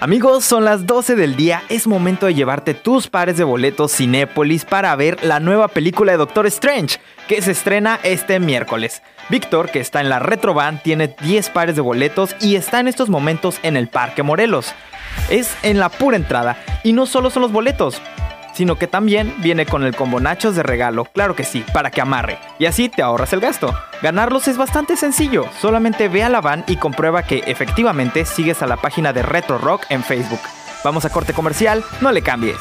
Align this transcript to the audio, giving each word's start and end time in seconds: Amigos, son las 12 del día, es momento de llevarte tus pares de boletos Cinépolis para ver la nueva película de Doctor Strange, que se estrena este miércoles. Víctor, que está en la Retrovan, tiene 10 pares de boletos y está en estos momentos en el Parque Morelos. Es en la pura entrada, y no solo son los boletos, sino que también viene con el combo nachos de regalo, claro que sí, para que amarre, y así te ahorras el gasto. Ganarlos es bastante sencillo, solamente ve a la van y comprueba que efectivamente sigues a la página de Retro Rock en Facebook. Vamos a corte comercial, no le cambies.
Amigos, 0.00 0.44
son 0.44 0.64
las 0.64 0.86
12 0.86 1.16
del 1.16 1.34
día, 1.34 1.64
es 1.68 1.88
momento 1.88 2.26
de 2.26 2.34
llevarte 2.34 2.72
tus 2.72 3.08
pares 3.08 3.36
de 3.36 3.42
boletos 3.42 3.96
Cinépolis 3.96 4.64
para 4.64 4.94
ver 4.94 5.24
la 5.24 5.40
nueva 5.40 5.66
película 5.66 6.12
de 6.12 6.18
Doctor 6.18 6.46
Strange, 6.46 7.00
que 7.26 7.42
se 7.42 7.50
estrena 7.50 7.98
este 8.04 8.38
miércoles. 8.38 9.02
Víctor, 9.28 9.70
que 9.70 9.80
está 9.80 10.00
en 10.00 10.08
la 10.08 10.20
Retrovan, 10.20 10.80
tiene 10.84 11.16
10 11.20 11.50
pares 11.50 11.74
de 11.74 11.80
boletos 11.80 12.36
y 12.40 12.54
está 12.54 12.78
en 12.78 12.86
estos 12.86 13.08
momentos 13.08 13.58
en 13.64 13.76
el 13.76 13.88
Parque 13.88 14.22
Morelos. 14.22 14.72
Es 15.30 15.52
en 15.64 15.80
la 15.80 15.88
pura 15.88 16.16
entrada, 16.16 16.56
y 16.84 16.92
no 16.92 17.04
solo 17.04 17.28
son 17.30 17.42
los 17.42 17.50
boletos, 17.50 18.00
sino 18.58 18.74
que 18.74 18.88
también 18.88 19.32
viene 19.38 19.66
con 19.66 19.84
el 19.84 19.94
combo 19.94 20.18
nachos 20.18 20.56
de 20.56 20.64
regalo, 20.64 21.04
claro 21.04 21.36
que 21.36 21.44
sí, 21.44 21.64
para 21.72 21.92
que 21.92 22.00
amarre, 22.00 22.40
y 22.58 22.66
así 22.66 22.88
te 22.88 23.02
ahorras 23.02 23.32
el 23.32 23.38
gasto. 23.38 23.72
Ganarlos 24.02 24.48
es 24.48 24.56
bastante 24.56 24.96
sencillo, 24.96 25.44
solamente 25.60 26.08
ve 26.08 26.24
a 26.24 26.28
la 26.28 26.40
van 26.40 26.64
y 26.66 26.74
comprueba 26.74 27.22
que 27.22 27.44
efectivamente 27.46 28.24
sigues 28.24 28.60
a 28.60 28.66
la 28.66 28.76
página 28.76 29.12
de 29.12 29.22
Retro 29.22 29.58
Rock 29.58 29.84
en 29.90 30.02
Facebook. 30.02 30.40
Vamos 30.82 31.04
a 31.04 31.10
corte 31.10 31.34
comercial, 31.34 31.84
no 32.00 32.10
le 32.10 32.22
cambies. 32.22 32.58